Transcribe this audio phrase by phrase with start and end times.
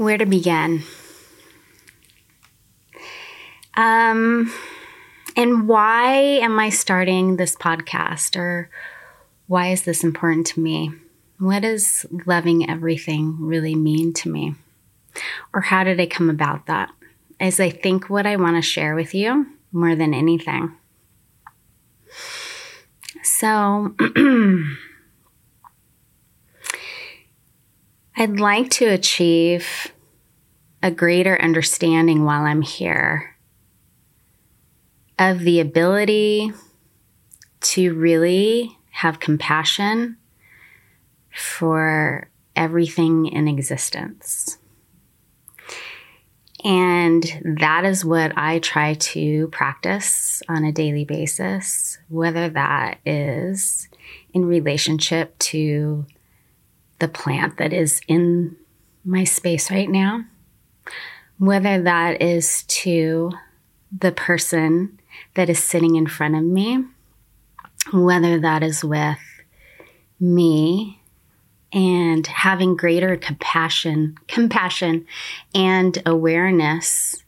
[0.00, 0.82] Where to begin?
[3.74, 4.50] Um,
[5.36, 8.70] and why am I starting this podcast or
[9.46, 10.90] why is this important to me?
[11.38, 14.54] What does loving everything really mean to me?
[15.52, 16.90] Or how did I come about that?
[17.38, 20.76] Is I think what I want to share with you more than anything.
[23.22, 23.94] So,
[28.20, 29.94] I'd like to achieve
[30.82, 33.34] a greater understanding while I'm here
[35.18, 36.52] of the ability
[37.60, 40.18] to really have compassion
[41.34, 44.58] for everything in existence.
[46.62, 47.24] And
[47.58, 53.88] that is what I try to practice on a daily basis, whether that is
[54.34, 56.04] in relationship to
[57.00, 58.56] the plant that is in
[59.04, 60.24] my space right now,
[61.38, 63.32] whether that is to
[63.98, 64.98] the person
[65.34, 66.84] that is sitting in front of me,
[67.92, 69.18] whether that is with
[70.20, 71.00] me
[71.72, 75.06] and having greater compassion, compassion
[75.54, 77.24] and awareness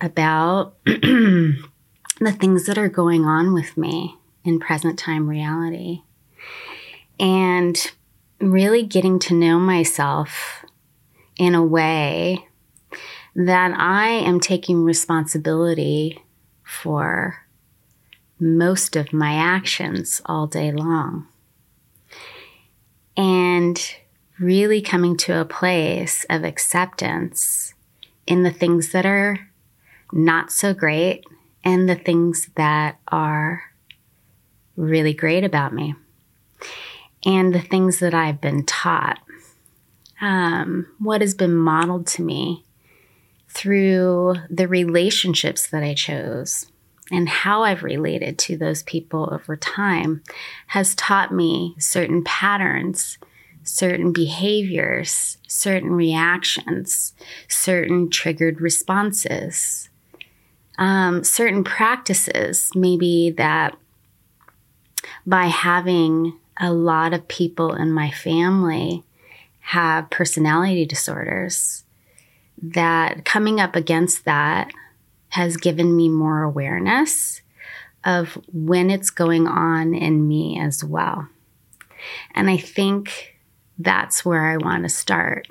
[0.00, 1.56] about the
[2.38, 6.02] things that are going on with me in present time reality.
[7.18, 7.76] And
[8.40, 10.64] really getting to know myself
[11.36, 12.46] in a way
[13.34, 16.22] that I am taking responsibility
[16.62, 17.46] for
[18.38, 21.28] most of my actions all day long.
[23.16, 23.78] And
[24.38, 27.74] really coming to a place of acceptance
[28.26, 29.48] in the things that are
[30.12, 31.24] not so great
[31.64, 33.62] and the things that are
[34.76, 35.94] really great about me
[37.26, 39.18] and the things that I've been taught,
[40.20, 42.64] um, what has been modeled to me
[43.48, 46.66] through the relationships that I chose
[47.10, 50.22] and how I've related to those people over time
[50.68, 53.18] has taught me certain patterns,
[53.62, 57.12] certain behaviors, certain reactions,
[57.48, 59.88] certain triggered responses,
[60.78, 63.76] um, certain practices, maybe that
[65.24, 69.02] by having a lot of people in my family
[69.60, 71.84] have personality disorders.
[72.62, 74.70] That coming up against that
[75.30, 77.42] has given me more awareness
[78.04, 81.28] of when it's going on in me as well.
[82.34, 83.36] And I think
[83.78, 85.48] that's where I want to start.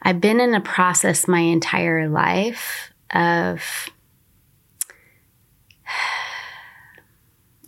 [0.00, 3.60] I've been in a process my entire life of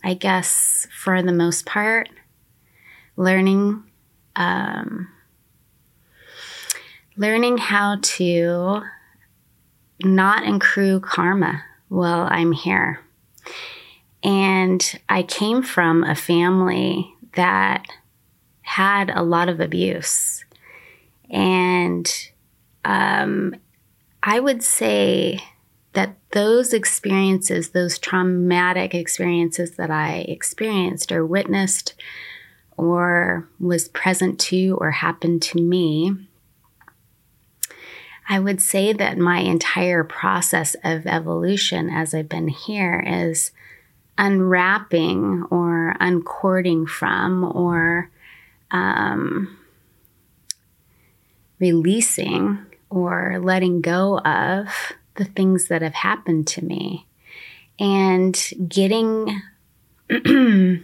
[0.03, 2.09] I guess, for the most part,
[3.15, 3.83] learning
[4.35, 5.09] um,
[7.17, 8.81] learning how to
[10.01, 13.01] not accrue karma while I'm here.
[14.23, 17.85] And I came from a family that
[18.61, 20.45] had a lot of abuse.
[21.29, 22.09] And
[22.85, 23.55] um,
[24.23, 25.41] I would say
[25.93, 31.95] that those experiences, those traumatic experiences that I experienced or witnessed
[32.77, 36.15] or was present to or happened to me,
[38.29, 43.51] I would say that my entire process of evolution as I've been here is
[44.19, 48.11] unwrapping or uncording from or
[48.69, 49.57] um,
[51.59, 52.59] releasing
[52.91, 57.05] or letting go of the things that have happened to me
[57.79, 59.41] and getting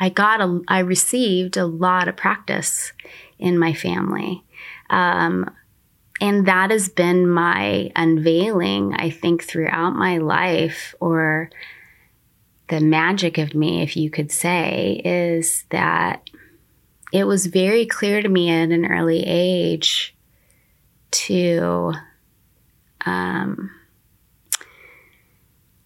[0.00, 2.92] I got a I received a lot of practice
[3.38, 4.44] in my family.
[4.88, 5.50] Um,
[6.20, 11.50] and that has been my unveiling, I think, throughout my life, or
[12.68, 16.28] the magic of me, if you could say, is that
[17.10, 20.14] it was very clear to me at an early age
[21.12, 21.94] to
[23.06, 23.70] um,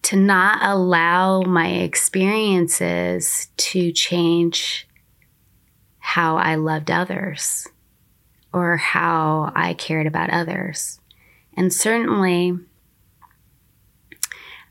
[0.03, 4.87] to not allow my experiences to change
[5.99, 7.67] how I loved others
[8.53, 10.99] or how I cared about others.
[11.57, 12.57] And certainly,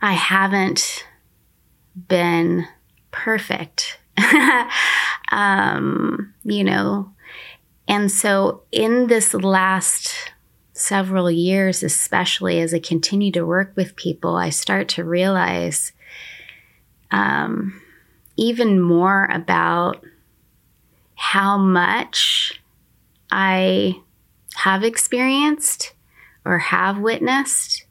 [0.01, 1.05] I haven't
[1.97, 2.67] been
[3.11, 3.99] perfect,
[5.33, 7.11] um, you know.
[7.89, 10.34] And so, in this last
[10.75, 15.93] several years, especially as I continue to work with people, I start to realize
[17.11, 17.81] um,
[18.37, 20.05] even more about
[21.15, 22.61] how much
[23.31, 24.01] I
[24.57, 25.93] have experienced
[26.45, 27.85] or have witnessed,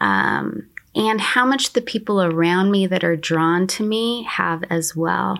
[0.00, 4.96] um, and how much the people around me that are drawn to me have as
[4.96, 5.38] well.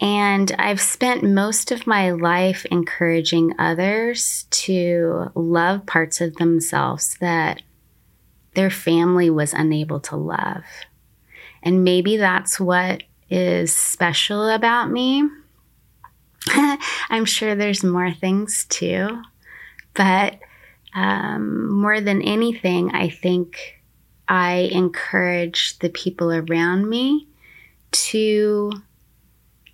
[0.00, 7.62] And I've spent most of my life encouraging others to love parts of themselves that
[8.54, 10.64] their family was unable to love.
[11.62, 15.28] And maybe that's what is special about me.
[17.10, 19.22] I'm sure there's more things too,
[19.92, 20.38] but
[20.94, 23.80] um, more than anything, I think
[24.26, 27.28] I encourage the people around me
[27.92, 28.72] to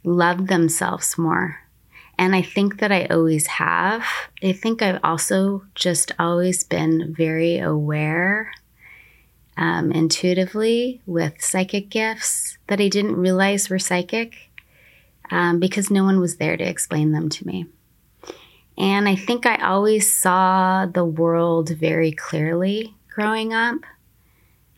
[0.06, 1.58] love themselves more.
[2.18, 4.04] And I think that I always have.
[4.42, 8.52] I think I've also just always been very aware
[9.58, 14.50] um, intuitively with psychic gifts that I didn't realize were psychic
[15.30, 17.66] um, because no one was there to explain them to me.
[18.78, 23.78] And I think I always saw the world very clearly growing up.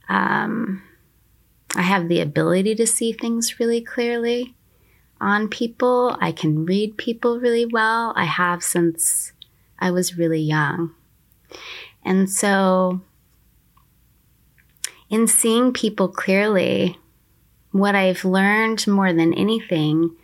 [0.08, 0.82] Um,
[1.76, 4.54] I have the ability to see things really clearly
[5.20, 6.16] on people.
[6.20, 8.12] I can read people really well.
[8.16, 9.32] I have since
[9.78, 10.94] I was really young.
[12.04, 13.00] And so,
[15.10, 16.98] in seeing people clearly,
[17.70, 20.16] what I've learned more than anything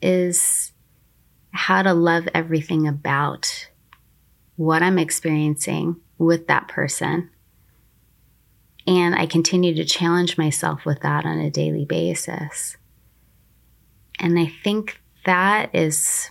[0.00, 0.72] is
[1.52, 3.68] how to love everything about
[4.56, 7.30] what I'm experiencing with that person.
[8.86, 12.76] And I continue to challenge myself with that on a daily basis.
[14.22, 16.30] And I think that is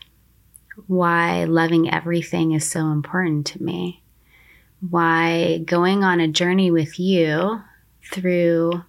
[0.87, 4.01] why loving everything is so important to me.
[4.89, 7.61] Why going on a journey with you
[8.11, 8.83] through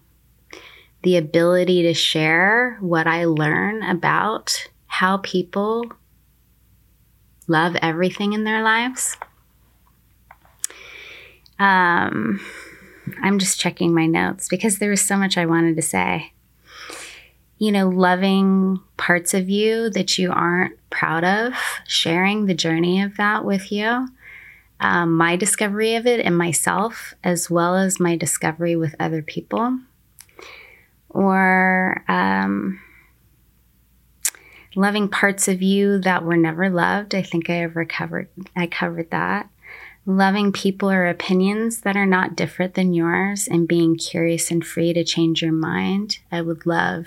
[1.02, 5.84] the ability to share what I learn about how people
[7.48, 9.16] love everything in their lives.
[11.58, 12.40] Um,
[13.22, 16.32] I'm just checking my notes because there was so much I wanted to say
[17.62, 21.54] you know, loving parts of you that you aren't proud of,
[21.86, 24.08] sharing the journey of that with you.
[24.80, 29.78] Um, my discovery of it in myself, as well as my discovery with other people.
[31.08, 32.80] Or um,
[34.74, 37.14] loving parts of you that were never loved.
[37.14, 39.48] I think I ever covered I covered that.
[40.04, 44.92] Loving people or opinions that are not different than yours and being curious and free
[44.94, 46.18] to change your mind.
[46.32, 47.06] I would love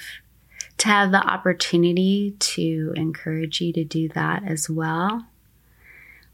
[0.77, 5.25] to have the opportunity to encourage you to do that as well,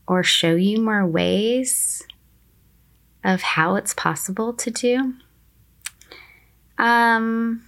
[0.08, 2.06] or show you more ways
[3.24, 5.14] of how it's possible to do.
[6.78, 7.64] Um,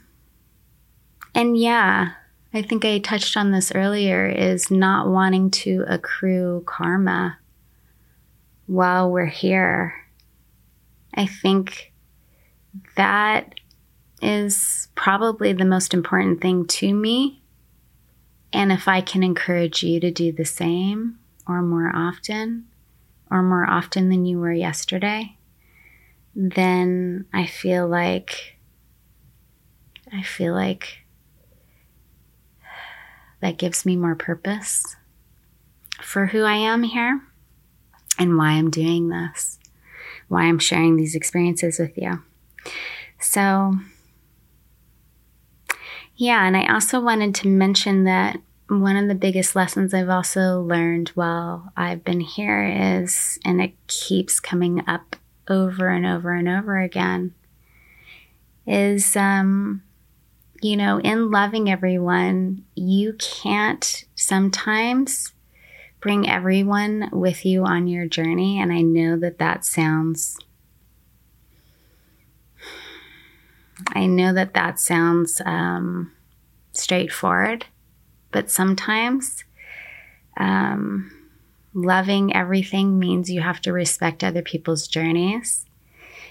[1.36, 2.14] and yeah,
[2.54, 7.38] I think I touched on this earlier is not wanting to accrue karma
[8.68, 9.94] while we're here.
[11.16, 11.92] I think
[12.96, 13.56] that
[14.24, 17.42] is probably the most important thing to me.
[18.52, 22.66] And if I can encourage you to do the same or more often,
[23.30, 25.36] or more often than you were yesterday,
[26.36, 28.58] then I feel like
[30.12, 31.00] I feel like
[33.42, 34.96] that gives me more purpose
[36.02, 37.22] for who I am here
[38.20, 39.58] and why I'm doing this,
[40.28, 42.22] why I'm sharing these experiences with you.
[43.20, 43.80] So,
[46.16, 48.40] yeah, and I also wanted to mention that
[48.70, 52.64] one of the biggest lessons I've also learned while I've been here
[53.04, 55.16] is, and it keeps coming up
[55.48, 57.34] over and over and over again,
[58.66, 59.84] is, um,
[60.62, 65.34] you know, in loving everyone, you can't sometimes
[66.00, 68.60] bring everyone with you on your journey.
[68.60, 70.38] And I know that that sounds
[73.90, 76.12] I know that that sounds um,
[76.74, 77.66] straightforward,
[78.32, 79.44] but sometimes
[80.38, 81.12] um,
[81.74, 85.66] loving everything means you have to respect other people's journeys.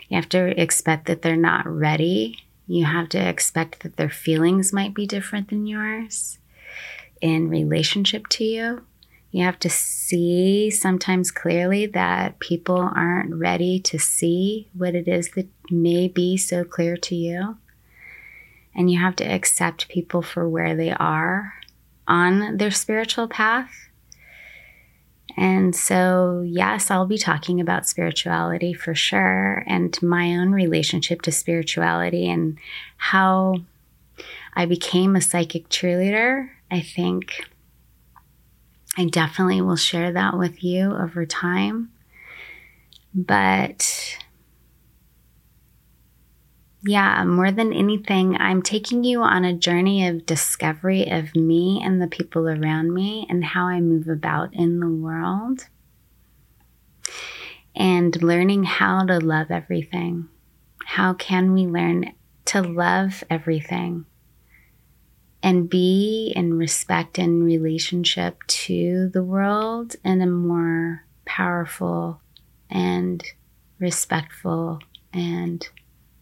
[0.09, 2.39] You have to expect that they're not ready.
[2.67, 6.39] You have to expect that their feelings might be different than yours
[7.21, 8.83] in relationship to you.
[9.33, 15.31] You have to see sometimes clearly that people aren't ready to see what it is
[15.31, 17.57] that may be so clear to you.
[18.75, 21.55] And you have to accept people for where they are
[22.07, 23.71] on their spiritual path.
[25.35, 31.33] And so, yes, I'll be talking about spirituality for sure and my own relationship to
[31.33, 32.59] spirituality and
[32.99, 33.57] how
[34.55, 36.51] I became a psychic cheerleader.
[36.71, 37.51] I think
[38.97, 41.93] I definitely will share that with you over time.
[43.15, 44.19] But
[46.85, 52.03] yeah, more than anything, I'm taking you on a journey of discovery of me and
[52.03, 55.69] the people around me and how I move about in the world
[57.75, 60.29] and learning how to love everything.
[60.85, 62.13] How can we learn
[62.47, 64.05] to love everything
[65.43, 72.21] and be in respect and relationship to the world in a more powerful
[72.71, 73.23] and
[73.79, 74.81] respectful
[75.13, 75.69] and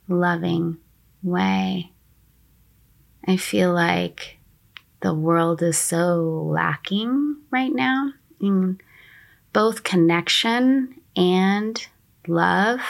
[0.08, 0.78] loving
[1.22, 1.92] way?
[3.26, 4.38] I feel like
[5.00, 8.78] the world is so lacking right now in
[9.52, 11.86] both connection and
[12.26, 12.80] love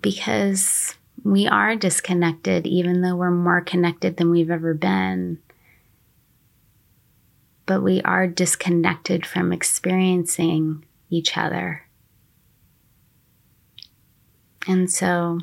[0.00, 0.94] because
[1.26, 5.38] we are disconnected, even though we're more connected than we've ever been.
[7.66, 11.82] But we are disconnected from experiencing each other.
[14.68, 15.40] And so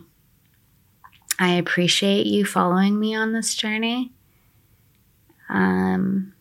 [1.37, 4.13] I appreciate you following me on this journey.
[5.49, 6.33] Um,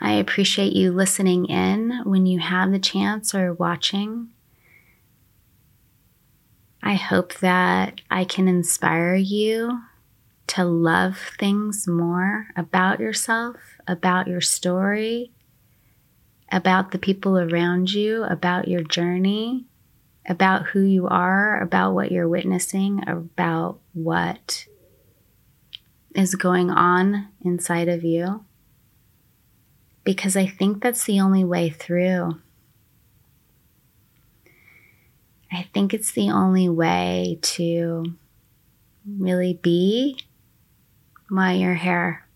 [0.00, 4.30] I appreciate you listening in when you have the chance or watching.
[6.82, 9.80] I hope that I can inspire you
[10.48, 15.32] to love things more about yourself, about your story,
[16.50, 19.66] about the people around you, about your journey,
[20.26, 24.66] about who you are, about what you're witnessing, about what
[26.14, 28.44] is going on inside of you
[30.04, 32.40] because I think that's the only way through.
[35.52, 38.04] I think it's the only way to
[39.06, 40.18] really be
[41.28, 42.26] while you're here.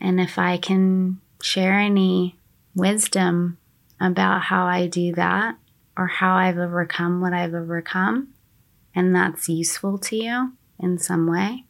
[0.00, 2.38] And if I can share any
[2.74, 3.58] wisdom
[4.00, 5.56] about how I do that
[5.96, 8.28] or how I've overcome what I've overcome,
[8.94, 11.64] and that's useful to you in some way,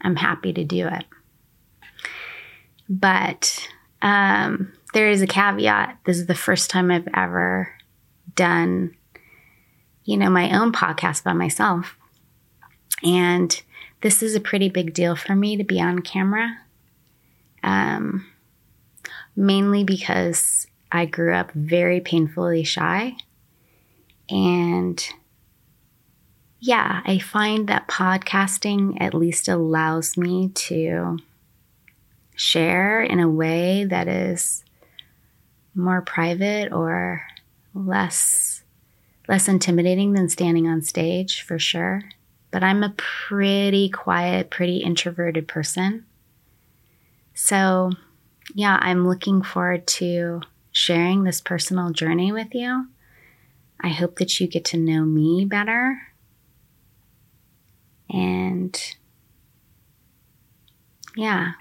[0.00, 1.04] I'm happy to do it.
[2.88, 3.68] But
[4.02, 5.98] um, there is a caveat.
[6.04, 7.72] This is the first time I've ever
[8.34, 8.96] done,
[10.04, 11.96] you know, my own podcast by myself.
[13.02, 13.62] And
[14.00, 16.58] this is a pretty big deal for me to be on camera.
[17.62, 18.26] Um,
[19.36, 23.16] mainly because I grew up very painfully shy.
[24.28, 25.04] And
[26.60, 31.18] yeah, I find that podcasting at least allows me to
[32.36, 34.64] share in a way that is
[35.74, 37.22] more private or
[37.74, 38.62] less
[39.28, 42.02] less intimidating than standing on stage for sure.
[42.50, 46.06] But i'm a pretty quiet pretty introverted person.
[47.34, 47.90] So
[48.54, 50.40] yeah i'm looking forward to
[50.72, 52.88] sharing this personal journey with you.
[53.80, 56.00] I hope that you get to know me better.
[58.08, 58.78] And
[61.16, 61.52] yeah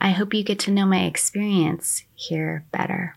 [0.00, 3.16] I hope you get to know my experience here better.